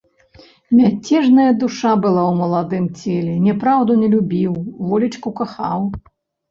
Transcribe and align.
Мяцежная 0.77 1.45
душа 1.65 1.91
была 2.05 2.23
ў 2.31 2.33
маладым 2.41 2.89
целе, 2.99 3.33
няпраўду 3.51 4.01
не 4.05 4.13
любіў, 4.19 4.61
волечку 4.93 5.29
кахаў. 5.43 5.81